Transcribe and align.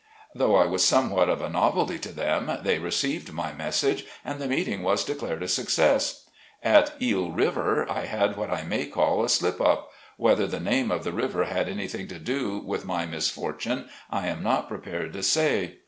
Though 0.33 0.55
I 0.55 0.65
was 0.65 0.83
somewhat 0.83 1.29
of 1.29 1.43
a 1.43 1.49
novelty 1.51 1.99
to 1.99 2.11
them, 2.11 2.51
they 2.63 2.79
received 2.79 3.31
my 3.31 3.53
message, 3.53 4.03
and 4.25 4.39
the 4.41 4.47
meeting 4.47 4.81
was 4.81 5.05
declared 5.05 5.43
a 5.43 5.47
success. 5.47 6.27
At 6.63 6.99
Eel 6.99 7.29
River, 7.31 7.85
I 7.87 8.07
had 8.07 8.35
what 8.35 8.49
I 8.49 8.63
may 8.63 8.87
call 8.87 9.23
a 9.23 9.29
slip 9.29 9.61
up— 9.61 9.91
whether 10.17 10.47
the 10.47 10.59
name 10.59 10.89
of 10.89 11.03
the 11.03 11.11
river 11.13 11.43
had 11.43 11.69
any 11.69 11.83
CHURCH 11.83 11.83
WORK. 11.83 11.89
49 11.89 11.89
thing 11.89 12.07
to 12.07 12.19
do 12.19 12.57
with 12.65 12.83
my 12.83 13.05
misfortune 13.05 13.89
I 14.09 14.25
am 14.25 14.41
not 14.41 14.67
prepared 14.67 15.13
to 15.13 15.21
say. 15.21 15.75